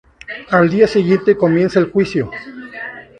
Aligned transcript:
Al 0.49 0.67
día 0.67 0.87
siguiente 0.87 1.37
comienza 1.37 1.77
el 1.77 1.91
juicio. 1.91 2.31